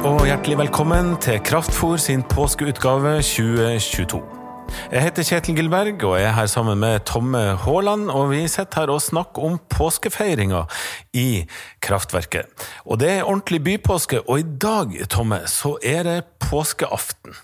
[0.00, 4.20] og hjertelig velkommen til Kraftfôr sin påskeutgave 2022.
[4.92, 8.06] Jeg heter Kjetil Gilberg og er her sammen med Tomme Haaland.
[8.08, 10.62] Og vi sitter her og snakker om påskefeiringa
[11.12, 11.44] i
[11.84, 12.48] Kraftverket.
[12.86, 17.36] Og det er ordentlig bypåske, og i dag, Tomme, så er det påskeaften.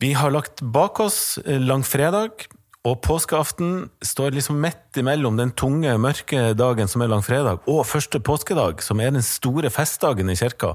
[0.00, 2.48] Vi har lagt bak oss langfredag,
[2.84, 8.20] og påskeaften står liksom midt imellom den tunge, mørke dagen som er langfredag, og første
[8.20, 10.74] påskedag, som er den store festdagen i kirka.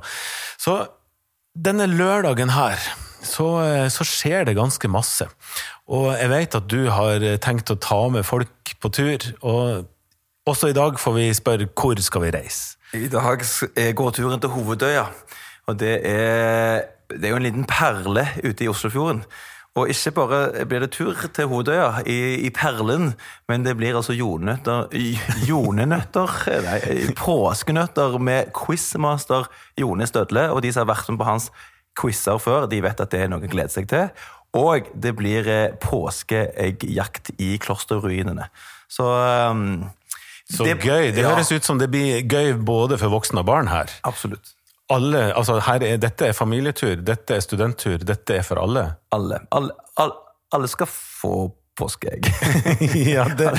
[0.58, 0.80] Så
[1.60, 2.80] denne lørdagen her,
[3.26, 3.48] så,
[3.92, 5.28] så skjer det ganske masse.
[5.92, 9.90] Og jeg vet at du har tenkt å ta med folk på tur, og
[10.50, 12.78] også i dag får vi spørre hvor skal vi reise?
[12.96, 13.44] I dag
[13.98, 15.06] går turen til Hovedøya,
[15.70, 19.22] og det er, det er jo en liten perle ute i Oslofjorden.
[19.78, 23.14] Og ikke bare blir det tur til Hodøya i, i Perlen,
[23.48, 24.90] men det blir altså jordnøtter
[25.48, 26.34] Jonenøtter
[26.66, 26.80] Nei,
[27.18, 29.48] påskenøtter med quizmaster
[29.80, 30.50] Jone Stødle.
[30.56, 31.50] Og de som har vært med på hans
[32.00, 34.10] quizer før, de vet at det er noe å glede seg til.
[34.58, 35.48] Og det blir
[35.84, 38.50] påskeeggjakt i klosterruinene.
[38.90, 39.86] Så um,
[40.50, 41.12] Så det, gøy.
[41.14, 41.36] Det ja.
[41.36, 43.94] høres ut som det blir gøy både for voksne og barn her.
[44.10, 44.56] Absolutt
[44.90, 48.86] alle, altså er, Dette er familietur, dette er studenttur, dette er for alle?
[49.16, 49.44] Alle.
[49.56, 50.16] Alle, alle,
[50.56, 52.26] alle skal få påskeegg.
[53.16, 53.54] ja, det,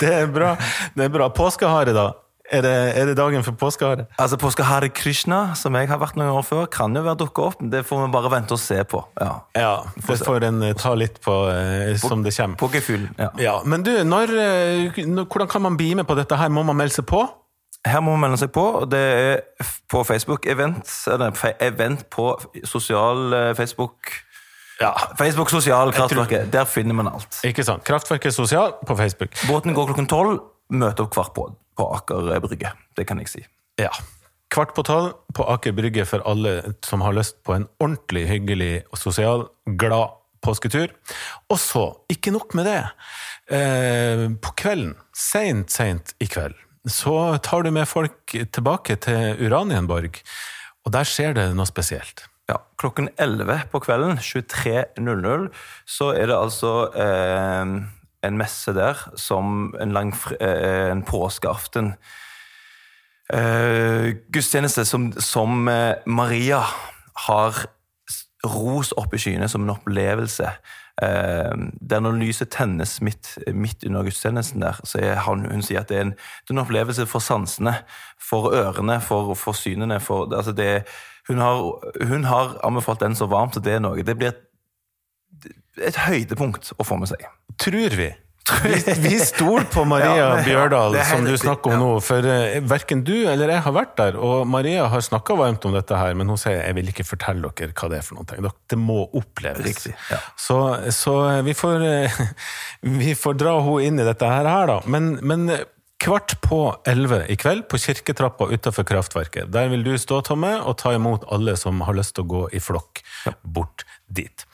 [0.00, 0.54] det, er bra.
[0.96, 1.28] Det er bra.
[1.34, 2.10] Påskehare, da?
[2.48, 4.06] Er det, er det, dagen for påskehare?
[4.16, 7.60] Altså, Påskehare Krishna, som jeg har vært noen år før, kan jo være dukka opp.
[7.60, 9.02] Det får vi bare vente og se på.
[9.20, 12.56] Ja, ja det får en eh, ta litt på eh, som det kommer.
[12.60, 13.28] På gefühl, ja.
[13.42, 13.58] ja.
[13.68, 16.48] Men du, når, eh, hvordan kan man bli med på dette her?
[16.48, 17.26] Må man melde seg på?
[17.86, 18.64] Her må man melde seg på.
[18.90, 20.88] Det er på Facebook-event.
[21.64, 22.32] Event på
[22.66, 24.12] sosial eh, Facebook.
[24.80, 26.52] Ja, Facebook Sosial Kraftverket.
[26.52, 27.40] Der finner man alt.
[27.46, 27.84] Ikke sant.
[27.86, 29.34] Kraftverket Sosial på Facebook.
[29.48, 30.38] Båten går klokken tolv.
[30.68, 32.74] Møter opp kvart på, på Aker Brygge.
[32.96, 33.42] Det kan jeg si.
[33.80, 33.90] Ja.
[34.52, 38.72] Kvart på tolv på Aker Brygge for alle som har lyst på en ordentlig hyggelig
[38.92, 39.44] og sosial,
[39.80, 40.92] glad påsketur.
[41.50, 42.80] Og så, ikke nok med det.
[43.56, 46.56] Eh, på kvelden, seint, seint i kveld,
[46.88, 50.20] så tar du med folk tilbake til Uranienborg,
[50.84, 52.26] og der skjer det noe spesielt.
[52.48, 55.48] Ja, Klokken 11 på kvelden, 23.00,
[55.84, 57.74] så er det altså eh,
[58.24, 61.92] en messe der som en, lang, eh, en påskeaften.
[63.28, 66.62] Eh, gudstjeneste som, som eh, Maria
[67.28, 67.66] har
[68.46, 70.50] ros opp i skyene som en opplevelse.
[71.02, 71.54] Eh,
[71.90, 75.90] der når lyset tennes midt, midt under gudstjenesten der, så er han, hun sier at
[75.90, 77.74] det er en, det er en opplevelse for sansene,
[78.30, 80.00] for ørene, for, for synene.
[80.00, 80.84] For, altså det,
[81.28, 81.62] hun, har,
[82.06, 84.06] hun har anbefalt den så varmt, så det er noe.
[84.06, 84.42] Det blir et,
[85.90, 87.26] et høydepunkt å få med seg.
[87.58, 88.12] Tror vi.
[88.64, 91.90] Vi, vi stoler på Maria ja, Bjørdal, ja, som du snakker om nå.
[92.04, 94.18] For uh, verken du eller jeg har vært der.
[94.20, 97.52] Og Maria har snakka varmt om dette her, men hun sier jeg vil ikke fortelle
[97.58, 98.52] dere hva det er for noe.
[98.68, 99.64] Det må oppleves.
[99.64, 99.94] Riktig,
[100.38, 100.60] så,
[100.94, 102.20] så eh, vi, får, uh,
[103.02, 104.80] vi får dra henne inn i dette her, da.
[104.88, 105.50] Men, men
[105.98, 109.48] Kvart på elleve i kveld på kirketrappa utenfor kraftverket.
[109.50, 112.42] Der vil du stå, Tomme, og ta imot alle som har lyst til å gå
[112.54, 113.02] i flokk
[113.42, 114.46] bort dit.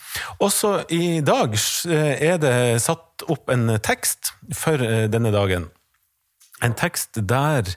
[0.43, 5.69] Også i dag eh, er det satt opp en tekst for eh, denne dagen.
[6.65, 7.69] En tekst der,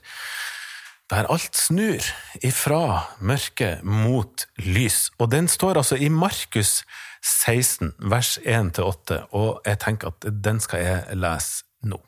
[1.12, 2.03] der alt snur
[2.46, 5.08] ifra mørke mot lys.
[5.20, 6.84] Og den står altså i Markus
[7.24, 12.00] 16, vers 1-8, og jeg tenker at den skal jeg lese nå.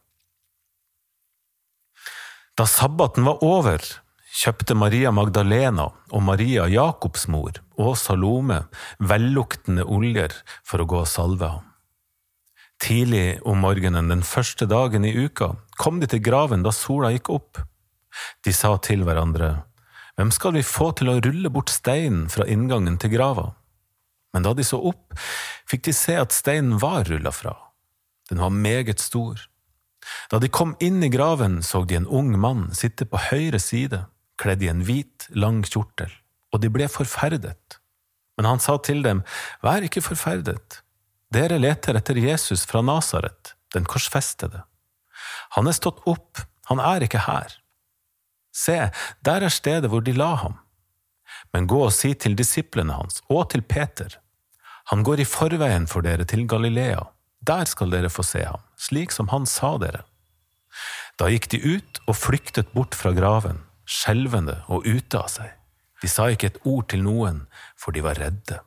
[2.60, 3.84] Da sabbaten var over,
[4.30, 8.62] kjøpte Maria Magdalena og Maria Jakobs mor og Salome
[9.00, 10.36] velluktende oljer
[10.68, 11.66] for å gå og salve ham.
[12.80, 15.52] Tidlig om morgenen den første dagen i uka
[15.82, 17.60] kom de til graven da sola gikk opp.
[18.46, 19.66] De sa til hverandre,
[20.20, 23.54] Hvem skal vi få til å rulle bort steinen fra inngangen til grava?
[24.36, 25.16] Men da de så opp,
[25.70, 27.54] fikk de se at steinen var rulla fra.
[28.28, 29.40] Den var meget stor.
[30.28, 34.04] Da de kom inn i graven, så de en ung mann sitte på høyre side
[34.40, 36.12] kledd i en hvit, lang kjortel,
[36.54, 37.80] og de ble forferdet.
[38.40, 39.24] Men han sa til dem,
[39.66, 40.82] Vær ikke forferdet,
[41.34, 44.64] dere leter etter Jesus fra Nasaret, den korsfestede.
[45.58, 46.42] Han er stått opp,
[46.72, 47.54] han er ikke her.
[48.56, 48.90] Se,
[49.26, 50.58] der er stedet hvor de la ham.
[51.54, 54.16] Men gå og si til disiplene hans, og til Peter,
[54.90, 57.04] han går i forveien for dere til Galilea,
[57.46, 60.02] der skal dere få se ham, slik som han sa dere.
[61.20, 65.56] Da gikk de ut og flyktet bort fra graven skjelvende og ute av seg.
[66.00, 67.44] De sa ikke et ord til noen,
[67.80, 68.62] for de var redde.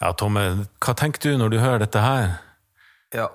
[0.00, 2.38] Ja, Tomme, hva tenker du når du hører dette her?
[3.12, 3.26] Ja,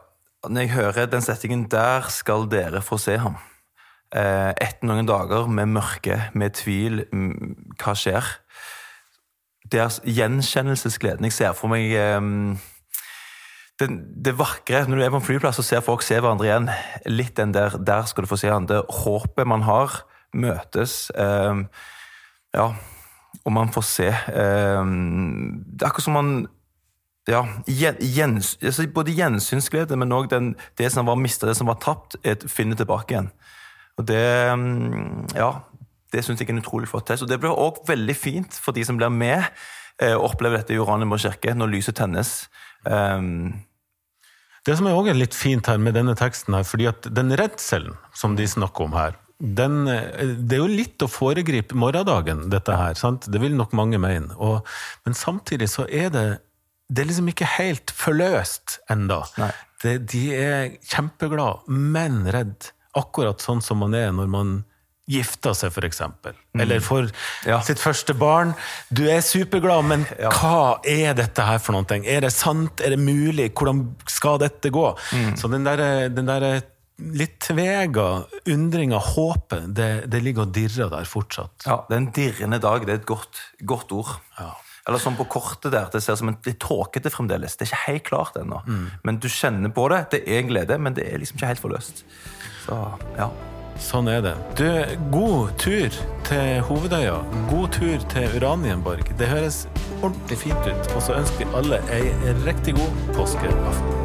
[0.47, 3.37] når jeg hører den settingen 'der skal dere få se ham',
[4.11, 8.25] eh, etter noen dager med mørke, med tvil, mm, hva skjer?
[9.71, 11.25] Deres gjenkjennelsesgleden.
[11.25, 12.21] Jeg ser for meg eh,
[13.79, 13.89] det,
[14.25, 16.69] det, vakre Når du er på en flyplass og ser folk se hverandre igjen,
[17.11, 18.67] litt den der Der skal du få se han.
[18.69, 20.03] Det håpet man har,
[20.35, 21.09] møtes.
[21.11, 21.63] Eh,
[22.55, 22.67] ja,
[23.43, 24.09] og man får se.
[24.11, 26.35] Eh, det er akkurat som man
[27.27, 32.19] ja, gjens, altså både gjensynsglede, men òg det som var mista, det som var tapt,
[32.51, 33.31] finner tilbake igjen.
[33.97, 35.49] Og det mm, Ja,
[36.13, 37.25] det syns jeg er en utrolig flott test.
[37.25, 39.43] Og det blir òg veldig fint for de som blir med
[40.03, 42.33] og opplever dette i Uranienborg kirke, når lyset tennes.
[42.83, 43.53] Um,
[44.65, 47.95] det som er også litt fint her med denne teksten, her, fordi at den redselen
[48.17, 52.95] som de snakker om her, den, det er jo litt å foregripe morgendagen, dette her.
[52.95, 53.27] sant?
[53.27, 54.31] Det vil nok mange mene.
[54.39, 54.63] Og,
[55.05, 56.27] men samtidig så er det
[56.87, 59.23] det er liksom ikke helt forløst ennå.
[59.81, 62.69] De er kjempeglade, men redd.
[62.95, 64.51] Akkurat sånn som man er når man
[65.05, 66.01] gifter seg, f.eks.
[66.01, 66.61] Mm.
[66.63, 67.09] Eller får
[67.45, 67.59] ja.
[67.65, 68.55] sitt første barn.
[68.89, 70.31] Du er superglad, men ja.
[70.33, 71.99] hva er dette her for noe?
[72.01, 72.81] Er det sant?
[72.81, 73.51] Er det mulig?
[73.53, 74.87] Hvordan skal dette gå?
[75.13, 75.35] Mm.
[75.39, 76.47] Så den derre der
[76.95, 78.05] litt tvega
[78.47, 81.65] undringa, håpet, det, det, ligger og dirrer der fortsatt.
[81.67, 82.85] Ja, det er en dirrende dag.
[82.87, 84.13] Det er et godt, godt ord.
[84.39, 84.53] Ja.
[84.85, 87.57] Eller sånn på kortet der, det ser som en, litt tåkete fremdeles.
[87.57, 88.61] Det er ikke helt klart ennå.
[88.69, 88.85] Mm.
[89.07, 90.03] Men du kjenner på det.
[90.13, 92.05] Det er en glede, men det er liksom ikke helt forløst.
[92.67, 92.79] Så,
[93.17, 93.29] ja.
[93.81, 94.33] Sånn er det.
[94.55, 94.67] Du,
[95.11, 97.17] god tur til Hovedøya.
[97.49, 99.11] God tur til Uranienborg.
[99.19, 99.65] Det høres
[100.01, 100.91] ordentlig fint ut.
[100.95, 104.04] Og så ønsker vi alle ei riktig god påskeaften.